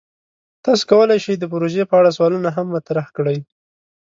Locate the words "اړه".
1.99-2.09